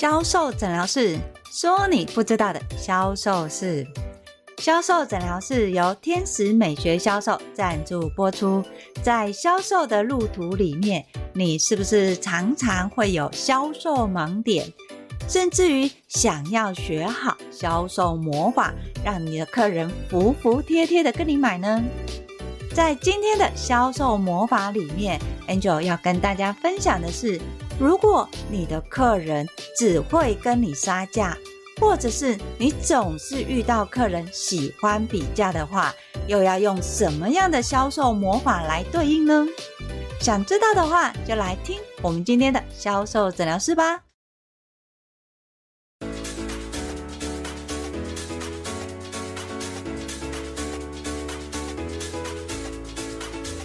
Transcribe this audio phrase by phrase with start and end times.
[0.00, 1.18] 销售诊疗室
[1.52, 3.86] 说：“你不知道的销售事。”
[4.56, 8.64] 销售诊疗室由天使美学销售赞助播出。
[9.02, 14.72] 在销售的路途里面，你是不是常常会有销售盲点，
[15.28, 18.72] 甚至于想要学好销售魔法，
[19.04, 21.84] 让你的客人服服帖帖的跟你买呢？
[22.74, 27.38] 在今天的销售魔法里面，Angel 要跟大家分享的是。
[27.80, 31.34] 如果你的客人只会跟你杀价，
[31.80, 35.90] 或者是你总是遇到客人喜欢比价的话，
[36.26, 39.46] 又要用什么样的销售魔法来对应呢？
[40.20, 44.02] 想知道的话，就来听我们今天的销售诊疗师吧。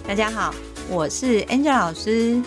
[0.08, 0.56] 大家好，
[0.90, 2.42] 我是 Angel 老师。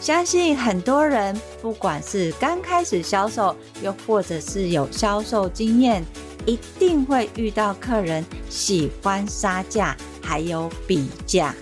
[0.00, 6.02] 相信很多人，不管是刚开始销售，又或者是有销售经验，
[6.46, 11.54] 一定会遇到客人喜欢杀价，还有比价。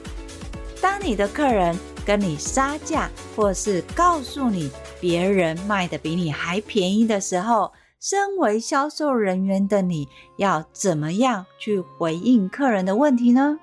[0.81, 13.59] 当你的客人跟你杀价，或是告诉你别人卖的比你还便宜的时候，身为销售人员的你要怎么样去回应客人的问题呢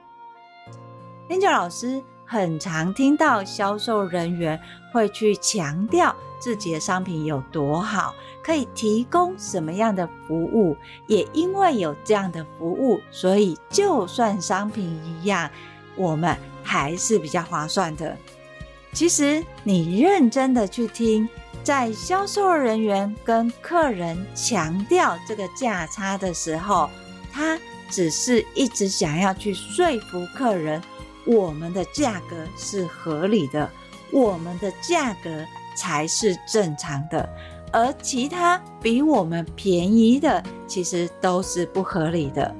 [1.29, 2.03] ？Angel 老师。
[2.25, 4.59] 很常听到销售人员
[4.91, 10.75] 会去强调自己的商品有多好，可以提供什么样的服务。
[11.07, 15.49] 也因为有这样的服务，所以就算商品一样，
[15.95, 18.17] 我们还是比较划算的。
[18.91, 21.27] 其实你认真的去听，
[21.63, 26.89] 在销售人员跟客人强调这个价差的时候，
[27.31, 27.59] 他
[27.89, 30.81] 只是一直想要去说服客人。
[31.25, 33.69] 我们的价格是合理的，
[34.11, 35.29] 我们的价格
[35.75, 37.27] 才是正常的，
[37.71, 42.53] 而其他比我们便宜的，其实都是不合理的。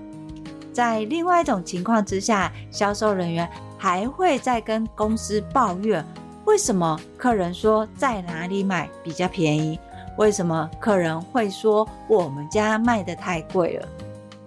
[0.73, 6.05] 在另外一种情况之下，销售人员还会再跟公司抱怨：
[6.45, 9.79] 为什么客人说在哪里买比较便宜？
[10.17, 13.87] 为什么客人会说我们家卖的太贵了？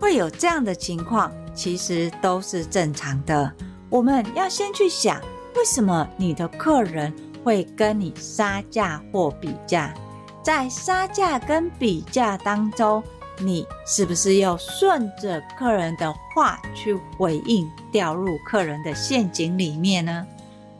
[0.00, 3.52] 会有这样的情况，其实都是正常的。
[3.90, 5.20] 我们要先去想，
[5.56, 7.12] 为什么你的客人
[7.42, 9.94] 会跟你杀价或比价？
[10.42, 13.02] 在杀价跟比价当中，
[13.38, 20.26] 你是不是要顺着客人的话去回应，掉入客人的陷阱里面呢？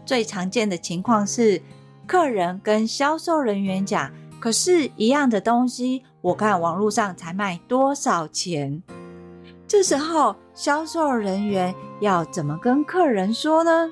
[0.04, 1.60] 最常见的情况是，
[2.06, 8.82] 客人跟销售人员讲：“可是，一样的东西，我看网络上才卖多少钱？”
[9.68, 13.88] 这时候，销售人员要怎么跟客人说呢？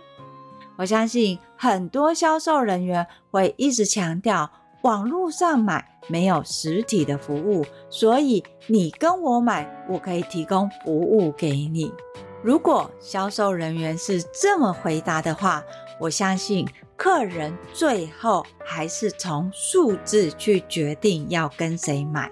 [0.75, 4.50] 我相信很多销售人员会一直强调，
[4.82, 11.93] 网络上买没有实体的服务，所以你跟我买，我可以提供服务给你。
[12.43, 15.62] 如果销售人员是这么回答的话，
[16.00, 16.66] 我相信
[16.97, 22.28] 客人最后还是从数字去决定要跟谁买。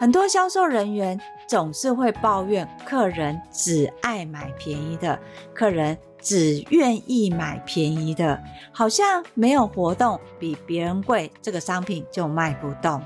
[0.00, 5.18] 很多销售人员总是会抱怨，客人只爱买便宜的，
[5.54, 8.42] 客人只愿意买便宜的，
[8.72, 13.00] 好像没有活动比别人贵，这个商品就卖不动。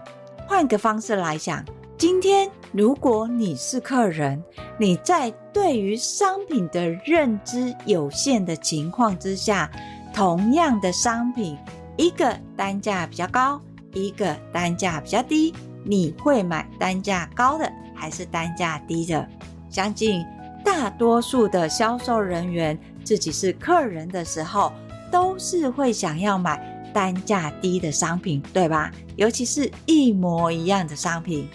[0.47, 1.65] 换个方式来想，
[1.99, 4.43] 今天如果你是客人，
[4.79, 9.71] 你在对于商品的认知有限的情况之下，
[10.15, 11.59] 同样的商品，
[11.97, 13.61] 一个单价比较高，
[13.93, 15.55] 一个单价比较低。
[15.83, 19.29] 你会买单价高的还是单价低的？
[19.69, 20.25] 相信
[20.65, 24.73] 大多数的销售人员自己是客人的时候，
[25.13, 28.91] 都是会想要买单价低的商品，对吧？
[29.17, 31.47] 尤其是一模一样的商品。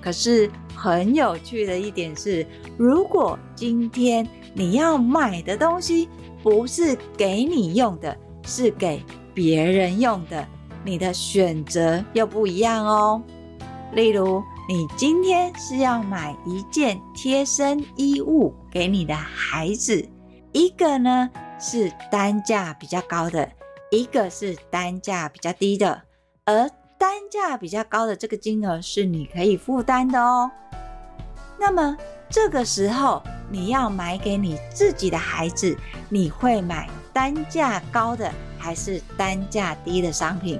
[0.00, 2.46] 可是很有趣的一点是，
[2.76, 6.08] 如果今天你要买的东西
[6.42, 9.02] 不是给你用的，是给
[9.34, 10.46] 别人用的，
[10.84, 13.22] 你的选择又不一样哦。
[13.92, 20.08] 例如，你今天是要买一件贴身衣物给你的孩子，
[20.52, 21.28] 一个呢
[21.60, 23.46] 是单价比较高的，
[23.90, 26.00] 一个是单价比较低的，
[26.46, 26.66] 而
[26.96, 30.50] 单价比较高的这个金额是你可以负担的哦。
[31.60, 31.94] 那么
[32.30, 35.76] 这个时候你要买给你自己的孩子，
[36.08, 40.58] 你会买单价高的还是单价低的商品？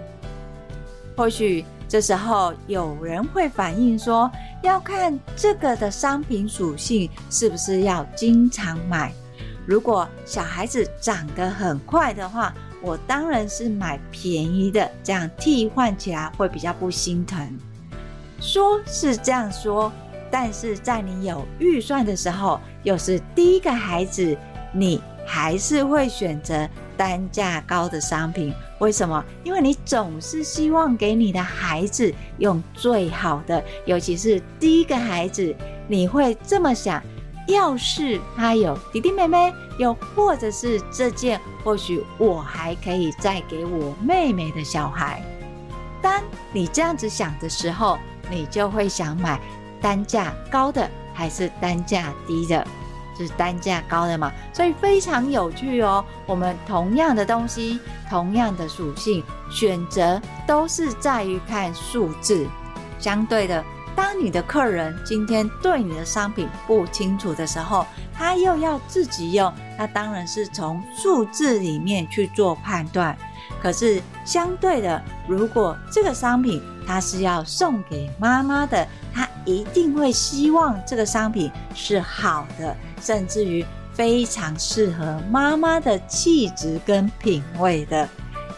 [1.16, 1.64] 或许。
[1.94, 4.29] 这时候有人会反映说，
[4.64, 9.12] 要看这个的商品属性是不是要经常买。
[9.64, 12.52] 如果小孩子长得很快的话，
[12.82, 17.56] 我当然是买便宜的，这样替换起来会比较不心疼。
[18.40, 19.93] 说是这样说，
[20.32, 24.37] 但是在你有预算的时候，又是第一个孩子，
[24.73, 28.52] 你还是会选择单价高的商品。
[28.81, 29.25] 为什么？
[29.43, 35.55] 因为你总是希望给你的孩子用最好的，尤其是第一个孩子，
[35.88, 37.02] 你会这么想。
[37.46, 45.23] 要是他有弟弟妹妹，又或者是这件，或许我还可以再给我妹妹的小孩。
[46.00, 46.23] 当
[46.55, 47.99] 你这样子想的时候，
[48.31, 49.38] 你就会想买
[49.79, 52.67] 单价高的还是单价低的？
[53.14, 54.32] 是单价高的嘛？
[54.52, 56.05] 所以非常有趣哦。
[56.26, 57.78] 我们同样的东西，
[58.08, 62.46] 同样的属性，选择都是在于看数字。
[62.99, 63.62] 相对的。
[63.96, 73.16] 当你的客人今天对你的商品不清楚的时候，他又要自己用，那当然是从数字里面去做判断。
[73.62, 78.84] 可是相对的，如果这个商品他是要送给妈妈的，
[79.14, 88.08] 他一定会希望这个商品是好的，甚至于非常适合妈妈的气质跟品味的。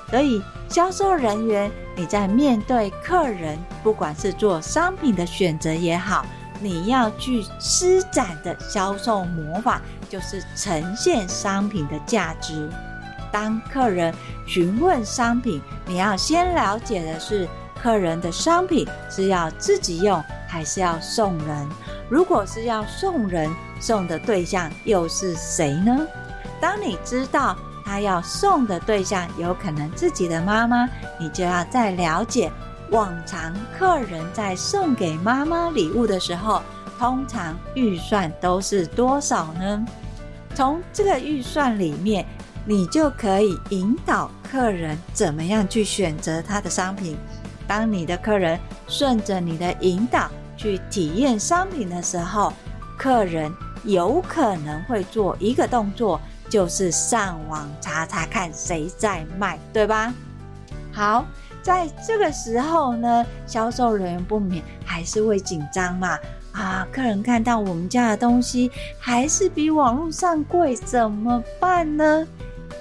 [0.08, 1.70] 所以，销售人员。
[1.98, 6.26] 你在面对客人，不管是做商品的选择也好，
[6.60, 12.68] 你要去施展的销售魔法，就是呈现商品的价值。
[13.32, 14.14] 当客人
[14.46, 17.48] 询问商品，你要先了解的是，
[17.82, 21.68] 客人的商品是要自己用，还是要送人？
[22.08, 23.50] 如果是要送人，
[23.80, 26.06] 送的对象又是谁呢？
[26.60, 27.56] 当你知道。
[27.88, 30.88] 他要送的对象有可能自己的妈妈，
[31.20, 32.50] 你就要再了解，
[32.90, 36.60] 往常客人在送给妈妈礼物的时候，
[36.98, 39.86] 通常预算都是多少呢？
[40.52, 42.26] 从这个预算里面，
[42.64, 47.16] 你就可以引导客人怎么样去选择他的商品。
[47.68, 48.58] 当你的客人
[48.88, 52.52] 顺着你的引导去体验商品的时候，
[52.98, 53.52] 客人
[53.84, 56.20] 有可能会做一个动作。
[56.48, 60.14] 就是上网查查看谁在卖，对吧？
[60.92, 61.26] 好，
[61.60, 66.16] 在这个时候呢，销售人员不免还是会紧张嘛。
[66.52, 72.24] 啊，客人看到我们家的东西还是比网络上贵，怎么办呢？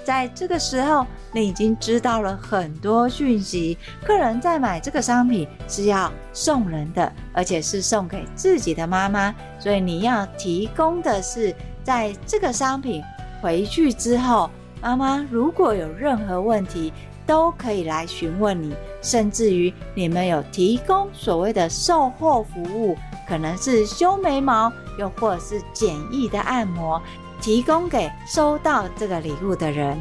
[0.04, 1.04] 在这个时候，
[1.36, 3.76] 你已经知道了很多讯息。
[4.02, 11.54] 客人在买这个商品是要送人的，而且是送给自己的妈妈，所以你要提供的是
[11.84, 13.02] 在这个商品。
[13.42, 14.50] 回去之后，
[14.80, 16.90] 妈妈如果有任何问题，
[17.26, 18.74] 都可以来询问你。
[19.02, 22.96] 甚至于你们有提供所谓的售后服务，
[23.28, 27.00] 可能是修眉毛，又或是简易的按摩，
[27.42, 29.98] 提供给收到这个礼物的人。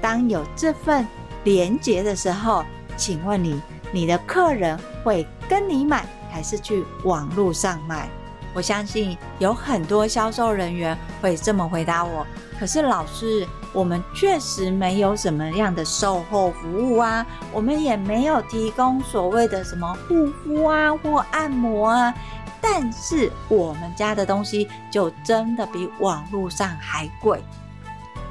[0.00, 1.06] 当有这份
[1.44, 2.64] 连结的时候，
[2.96, 3.60] 请问你，
[3.92, 8.08] 你的客人会跟你买，还是去网络上买？
[8.54, 12.26] 我相信有很多销售人员会这么回答我。
[12.58, 22.14] 可是老师，我们确实没有什么样的售后服务啊，我们也没有提供所谓的什么护肤啊或按摩啊，
[22.62, 27.44] 但是我们家的东西就真的比网络上还贵。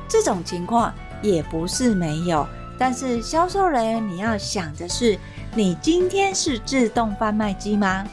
[0.07, 0.91] 这种情况
[1.21, 2.47] 也不是没有，
[2.77, 5.17] 但是销售人员你要想的是，
[5.53, 8.05] 你今天是自动贩卖机吗？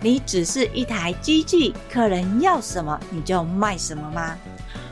[0.00, 4.36] 你只是一台机器，客人要什么你就卖什么吗？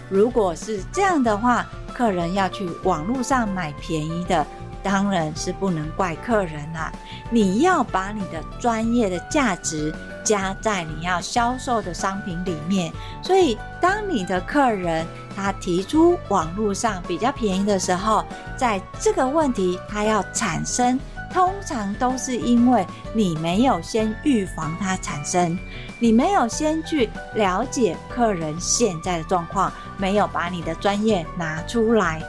[0.08, 4.46] 如果是这样的话，客人要去网络上买便宜的，
[4.82, 6.92] 当然是不能怪客人啦。
[7.30, 9.94] 你要把你的专业的价值
[10.24, 12.92] 加在你要销售的商品里面。
[13.22, 18.24] 所以，当你的客人他提出网络上比较便宜的时候，
[18.56, 20.98] 在这个问题他要产生。
[21.32, 22.84] 通常都是因为
[23.14, 25.56] 你没有先预防它产生，
[26.00, 32.20] 你没有先去了解客人现在的状况，没有把你的专业拿出来。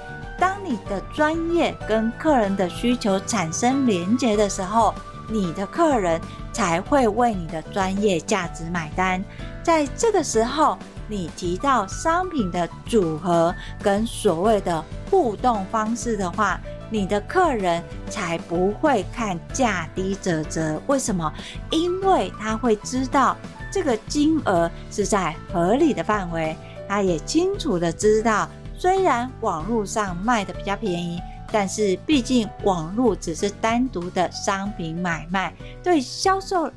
[0.72, 4.96] 你的专业跟客人的需求产生连结的时候，
[5.28, 6.20] 你的客人
[6.54, 9.22] 才会为你的专业价值买单。
[9.62, 10.78] 在这个时候，
[11.10, 16.58] 你提到商品的组合跟所谓的互动方式的话，
[16.90, 21.30] 你的客人才不会看价低者折，为什么？
[21.70, 23.36] 因为他会知道
[23.70, 26.56] 这个金额是在合理的范围，
[26.88, 28.48] 他也清楚的知道，
[28.82, 31.22] 虽然网络上卖的比较便宜，
[31.52, 36.68] 但是毕竟网络只是单独的商品买卖，对销售、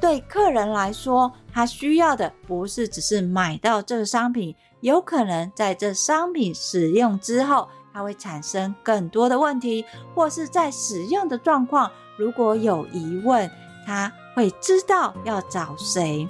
[0.00, 7.68] 对客人来说，他需要的不是只是买到这个商品，有可能在这商品使用之后。
[7.92, 9.84] 它会产生更多的问题，
[10.16, 13.48] 或是在使用的状况，如果有疑问，
[13.86, 16.28] 他会知道要找谁。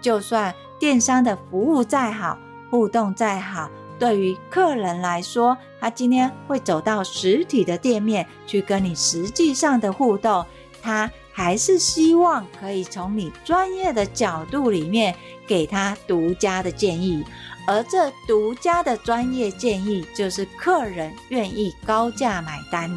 [0.00, 2.36] 就算电商的服务再好，
[2.68, 10.44] 互动再好，对于客人来说，他今天会走到实体的店面去跟你实际上的互动，
[10.82, 15.14] 他还是希望可以从你专业的角度里面
[15.46, 17.24] 给他独家的建议。
[17.66, 22.94] 而这独家的专业建议，就是客人愿意高价买单。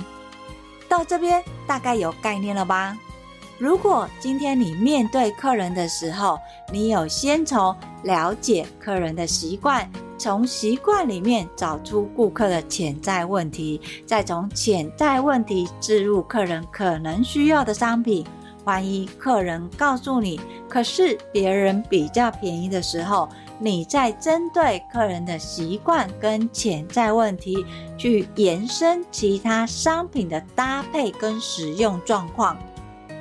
[0.89, 2.97] 到这边大概有概念了吧？
[3.57, 6.37] 如果今天你面对客人的时候，
[6.71, 18.25] 你有先从了解客人的习惯，从习惯里面找出顾客的潜在问题，再从潜在问题置入客人可能需要的商品。
[18.65, 27.65] 万一客人告诉你，可是别人比较便宜的时候，你再针对客人的习惯跟潜在问题，
[27.97, 32.57] 去延伸其他商品的搭配跟使用状况。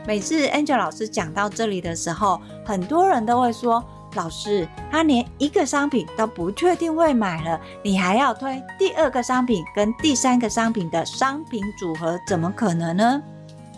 [0.04, 3.84] 每次 Angel 老师讲到这里的时候，很多人都会说
[4.16, 13.22] ：“老师，他连一个商品都不确定会买了，你还要推第二个商品跟第三个商品的商品组合，怎么可能呢？”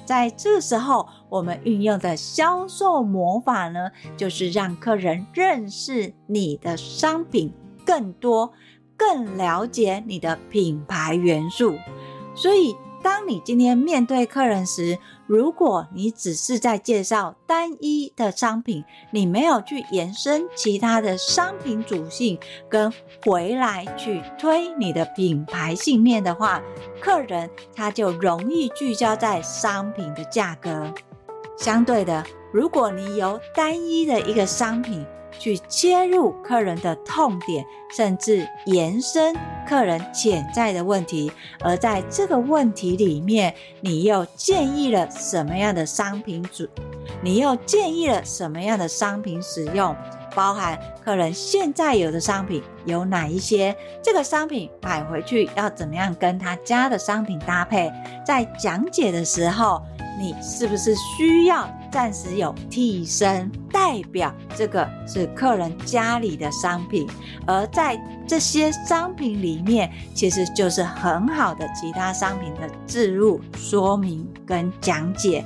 [0.06, 7.52] 在这时候，我们运用的销售魔法呢，就是让客人认识你的商品
[7.84, 8.50] 更多，
[8.96, 11.76] 更了解你的品牌元素。
[12.34, 22.38] 所以，当你今天面对客人时，如果你只是在介绍单一的商品，你没有去延伸其他的商品属性，
[22.68, 22.92] 跟
[23.24, 26.62] 回来去推你的品牌信念的话，
[27.00, 30.92] 客人他就容易聚焦在商品的价格。
[31.56, 35.04] 相对的，如果你由单一的一个商品，
[35.38, 37.64] 去切入客人的痛点，
[37.94, 39.34] 甚至延伸
[39.66, 41.30] 客人潜在的问题，
[41.60, 46.68] 而在这个问题里面，你又建议了什么样的商品组？
[47.22, 49.94] 你又建议了什么样的商品使用？
[50.34, 53.74] 包含客人现在有的商品有哪一些？
[54.02, 57.90] 这个商品买回去要怎么样跟他家的商品搭配？
[58.24, 59.82] 在讲解的时候，
[60.18, 64.34] 你是不是需要暂时有替身代表？
[64.56, 67.06] 这个是客人家里的商品，
[67.46, 75.44] 而在这些商品里面，其实就是很好的其他商品的置入说明跟讲解。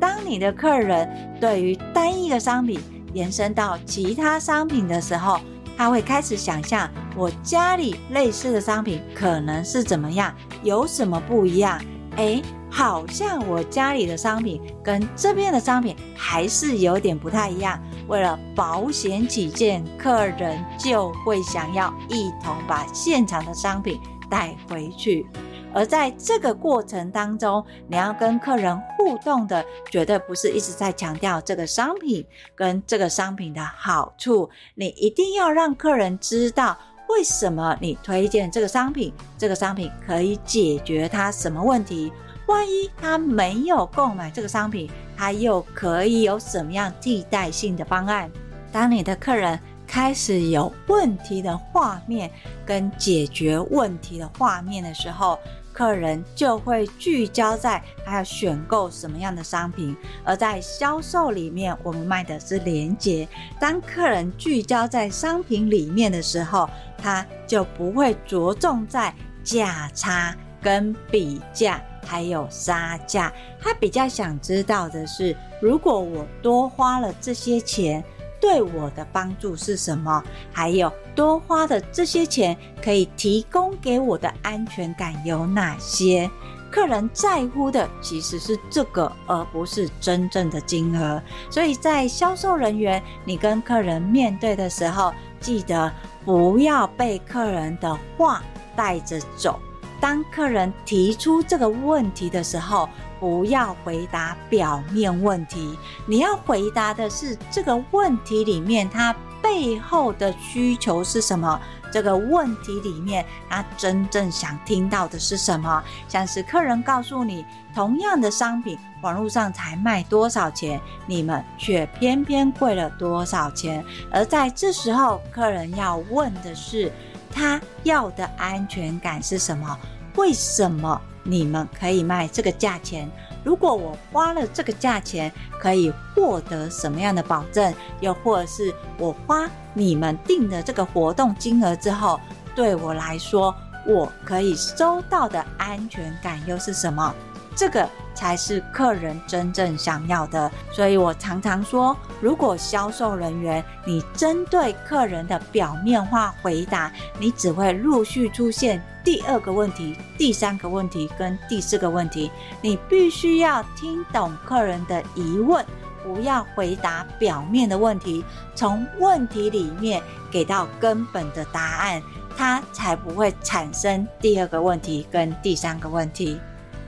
[0.00, 1.08] 当你的客人
[1.40, 2.80] 对于单一个商品
[3.12, 5.38] 延伸到其他商品的时候，
[5.76, 11.80] 他会开始想象我家里类似的商品可能是怎么样，有什么不一样？
[12.16, 12.42] 诶。
[12.70, 17.80] 好像我家里的商品跟这边的商品还是有点不太一样。
[18.08, 25.24] 为了保险起见，客人就会想要一同把现场的商品带回去。
[25.72, 34.50] 而在这个过程当中，你要跟客人互动的，绝对不是一直在强调这个商品跟这个商品的好处。
[34.74, 36.76] 你一定要让客人知道，
[37.08, 42.12] 为什么你推荐这个商品，这个商品可以解决他什么问题。
[42.46, 48.30] 万一他没有购买这个商品，他又可以有什么样替代性的方案？
[48.70, 52.30] 当你的客人开始有问题的画面
[52.66, 55.38] 跟解决问题的画面的时候，
[55.74, 59.94] 客人就会聚焦在他要选购什么样的商品。
[60.24, 63.28] 而在销售里面，我们卖的是连接。
[63.60, 69.12] 当客人聚焦在商品里面的时候，他就不会着重在
[69.42, 71.82] 价差跟比价。
[72.06, 78.04] 还有杀价，他比较想知道的是，如果我多花了这些钱，
[78.44, 80.22] 对我的帮助是什么？
[80.52, 86.30] 还有多花的这些钱可以提供给我的安全感有哪些？
[86.70, 91.22] 客人在乎的其实是这个，而不是真正的金额。
[91.48, 95.90] 所以在销售人员，你跟客人面对的时候，记得
[96.22, 98.42] 不要被客人的话
[98.76, 99.58] 带着走。
[100.00, 111.60] 当客人提出这个问题的时候，不要回答表面问题，你要回答的是这个问题里面他背后的需求是什么？
[111.92, 115.82] 这个问题里面他真正想听到的是什么？
[116.08, 123.84] 像是客人告诉你，同样的商品，网络上才卖多少钱，你们却偏偏贵了多少钱？
[124.10, 126.90] 而在这时候，客人要问的是，
[127.30, 129.78] 他要的安全感是什么？
[130.16, 133.10] 为什么你们可以卖这个价钱？
[133.42, 137.74] 如果我花了这个价钱，可以获得什么样的保证？
[138.00, 142.20] 又或者是我花你们定的这个活动金额之后，
[142.54, 143.54] 对我来说
[143.86, 147.14] 我可以收到的安全感又是什么？
[147.56, 150.50] 这个才是客人真正想要的。
[150.72, 162.30] 所以我常常说，如果销售人员你针对客人的表面化回答，你只会陆续出现第二个问题、第三个问题跟第四个问题。
[162.62, 165.64] 你必须要听懂客人的疑问，
[166.02, 172.02] 不要回答表面的问题，从问题里面给到根本的答案，
[172.36, 176.40] 它才不会产生第二个问题跟第三个问题。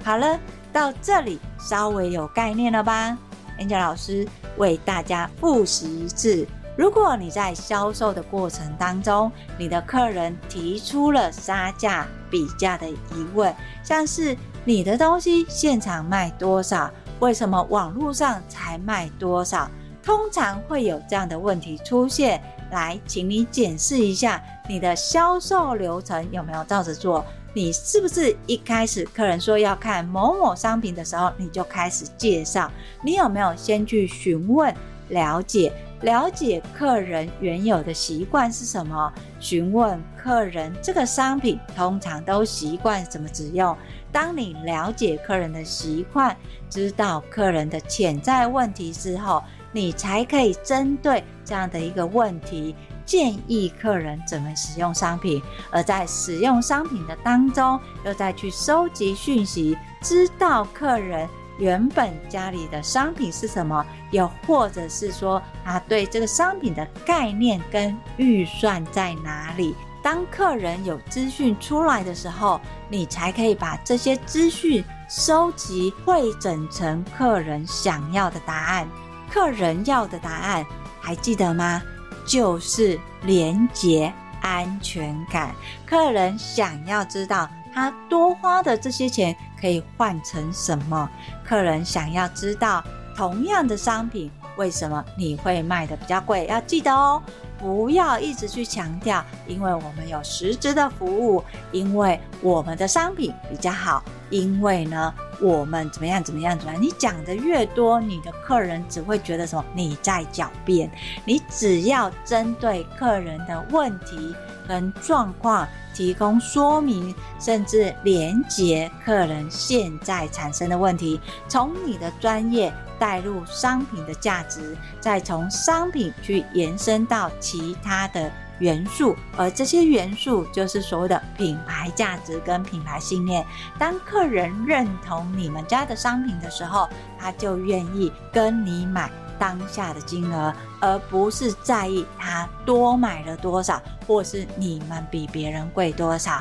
[0.04, 0.38] 好了。
[0.76, 3.16] 到这里稍微有概念了吧
[3.59, 4.28] ？Angel 老师
[4.59, 16.90] 为大家复习一次：如果你在销售的过程当中，你的客人提出了杀价比价的疑问，像是你的东西现场卖多少，
[17.21, 19.71] 为什么网络上才卖多少？
[20.02, 22.38] 通常会有这样的问题出现。
[22.71, 27.25] 来，请你检视一下你的销售流程有没有照着做。
[27.56, 32.70] 你是不是一开始客人说要看某某商品的时候，你就开始介绍？
[33.02, 34.75] 你有没有先去询问、
[35.08, 35.72] 了解、
[36.02, 39.10] 了解客人原有的习惯是什么？
[39.40, 43.75] 询问客人这个商品通常都习惯怎么使用？
[44.12, 46.36] 当你了解客人的习惯，
[46.68, 52.76] 知道客人的潜在问题之后，你才可以针对这样的一个问题。
[53.06, 69.75] 建议客人怎么使用商品，而在使用商品的当中，又再去收集讯息，知道客人原本家里的商品是什么，又或者是说他对这个商品的概念跟预算在哪里。
[70.02, 78.88] 当客人有资讯出来的时候，你才可以把这些资讯收集汇整成客人想要的答案。
[79.28, 80.64] 客人要的答案
[81.00, 81.82] 还记得吗？
[82.26, 85.54] 就是连结安全感，
[85.87, 91.09] 客人想要知道他多花的这些钱可以换成什么？
[91.45, 92.83] 客人想要知道
[93.16, 96.47] 同样的商品为什么你会卖得比较贵？
[96.47, 97.23] 要记得哦，
[97.58, 105.15] 不要一直去强调，因为我们有实质的服务，因为我们的商品比较好，因为呢。
[105.40, 106.22] 我们怎么样？
[106.22, 106.58] 怎么样？
[106.58, 106.82] 怎么样？
[106.82, 109.64] 你讲的越多，你的客人只会觉得什么？
[109.75, 110.90] 你在狡辩。
[111.25, 114.34] 你只要针对客人的问题
[114.66, 128.30] 跟状况提供说明，甚至连接客人现在产生的问题，从你的专业带入商品的价值，再从商品去延伸到其他的。
[128.58, 133.45] 元素，而这些元素就是所谓的品牌价值跟品牌信念。
[133.78, 136.88] 当客人认同你们家的商品的时候，
[137.19, 146.40] 他就愿意跟你买当下的金额，而不是在意他多买了多少，或是你们比别人贵多少。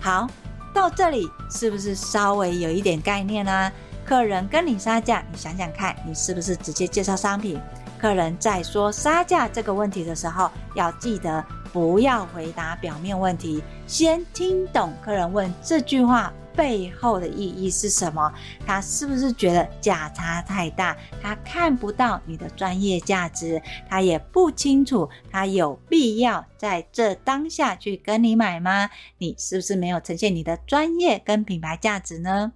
[0.00, 0.26] 好，
[0.72, 3.70] 到这里是不是稍微有一点概念呢？
[4.04, 7.58] 客人跟你杀价，你想想看，你是不是直接介绍商品？
[8.04, 18.30] 客人在说杀价这个问题的时候，要记得不要回答表面问题，先听懂客人问这句话背后的意义是什么。
[18.66, 20.94] 他是不是觉得价差太大？
[21.22, 28.90] 他看不到你的专业价值，他也不清楚他有必要在这当下去跟你买吗？
[29.16, 32.52] 你是不是没有呈现你的专业跟品牌价值呢？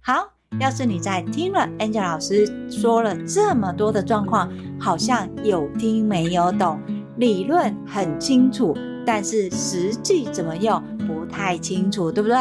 [0.00, 0.32] 好。
[0.60, 6.80] 要是你在听了 Angel 老师说了这么多的状况，好像有听没有懂，
[7.16, 12.36] 理论很清楚，但是实际怎么用不太清楚，对不对？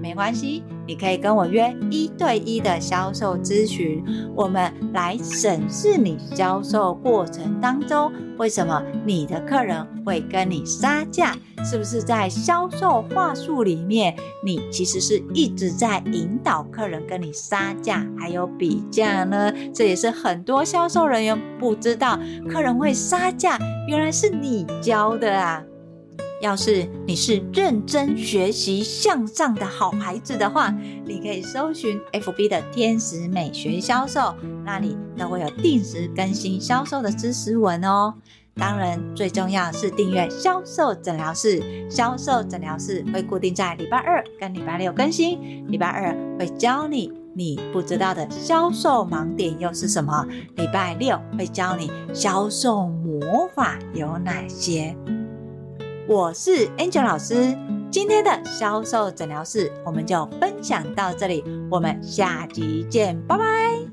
[0.00, 0.62] 没关系。
[0.88, 4.02] 你可以跟我约一对一的销售咨询，
[4.34, 11.36] 我们来审视你销售过程当中，为什么你的客人会跟你杀价？
[11.62, 19.52] 是不是在销售话术里面，你其实是一直在引导客人跟你杀价，还有比价呢？
[19.74, 25.62] 这也是很多销售人员不知道，客人会杀价，原来是你教的啊！
[26.40, 30.72] 要是你是认真学习向上的好孩子的话，
[31.04, 38.14] 你可以搜寻 FB 的天使美学销售，那里都会有定时更新销售的知识文哦。
[38.54, 45.64] 当然，最重要是订阅销售诊疗室，销售诊疗室会固定在礼拜二跟礼拜六更新。
[45.68, 54.96] 礼拜二会教你你不知道的销售盲点又是什么，礼拜六会教你销售魔法有哪些。
[56.08, 57.54] 我是 Angel 老师，
[57.90, 63.87] 今天的销售诊疗室我们就分享到这里，我们下集见，拜拜。